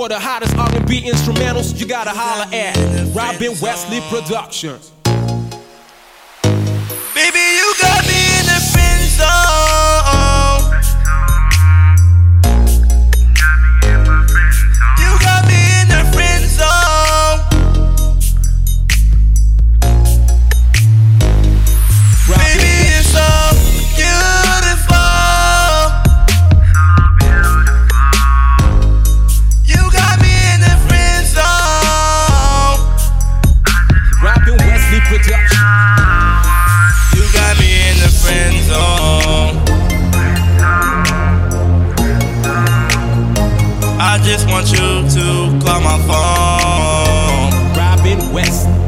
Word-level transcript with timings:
for 0.00 0.08
the 0.08 0.18
hottest 0.18 0.56
R&B 0.56 1.02
instrumentals 1.02 1.78
you 1.78 1.86
gotta 1.86 2.08
holler 2.08 2.48
at 2.54 2.74
Robin 3.14 3.52
Wesley 3.60 4.00
Productions. 4.08 4.92
I 44.20 44.22
just 44.22 44.46
want 44.48 44.70
you 44.70 44.76
to 44.76 45.64
call 45.64 45.80
my 45.80 45.96
phone. 46.06 47.72
Robin 47.74 48.34
West. 48.34 48.79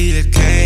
feel 0.00 0.16
it 0.16 0.32
came 0.32 0.59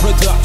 brother. 0.00 0.37